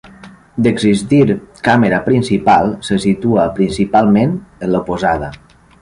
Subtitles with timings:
[0.67, 1.25] D'existir
[1.67, 5.33] càmera principal, se situa principalment en l'oposada.